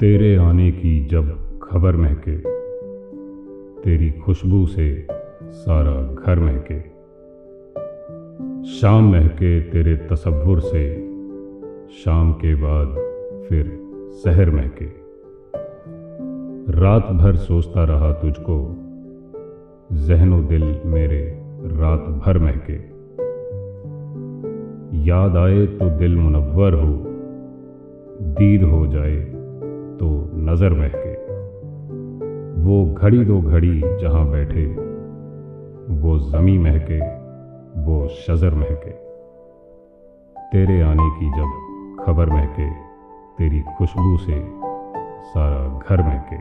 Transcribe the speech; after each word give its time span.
तेरे 0.00 0.36
आने 0.36 0.72
की 0.72 1.04
जब 1.04 1.60
खबर 1.62 1.96
महके, 1.96 2.36
तेरी 3.82 4.10
खुशबू 4.10 4.66
से 4.66 5.06
सारा 5.42 6.14
घर 6.14 6.40
महके। 6.40 6.80
शाम 8.64 9.12
महके 9.12 9.60
तेरे 9.60 9.96
तसव्वुर 9.96 10.60
से, 10.60 10.96
शाम 11.88 12.32
के 12.32 12.54
बाद 12.54 12.88
फिर 13.48 13.64
शहर 14.24 14.50
महके। 14.50 14.84
रात 16.80 17.06
भर 17.06 17.36
सोचता 17.36 17.84
रहा 17.84 18.12
तुझको, 18.12 18.76
जहनो 19.92 20.42
दिल 20.42 20.80
मेरे 20.84 21.40
रात 21.62 22.00
भर 22.00 22.38
महके। 22.38 22.76
याद 25.06 25.36
आए 25.36 25.66
तो 25.66 25.90
दिल 25.90 26.16
मुनव्वर 26.16 26.74
हो, 26.74 27.04
दीद 28.22 28.62
हो 28.62 28.86
जाए 28.86 29.39
नज़र 30.40 30.72
महके 30.72 31.10
वो 32.60 32.84
घड़ी 32.94 33.24
दो 33.24 33.40
घड़ी 33.40 33.80
जहाँ 34.00 34.30
बैठे, 34.30 34.64
वो 36.02 36.18
जमी 36.30 36.58
महके, 36.58 36.98
वो 37.80 38.08
शजर 38.08 38.54
महके। 38.54 38.90
तेरे 40.52 40.80
आने 40.82 41.08
की 41.10 41.30
जब 41.30 42.04
खबर 42.04 42.30
महके, 42.30 42.70
तेरी 43.38 43.60
खुशबू 43.78 44.16
से 44.16 44.40
सारा 45.30 45.78
घर 45.78 46.02
महके। 46.02 46.36